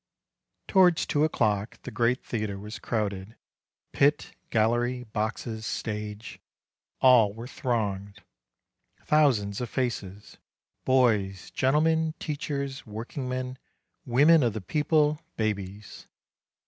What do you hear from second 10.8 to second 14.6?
boys, gentlemen, teachers, working men, women of the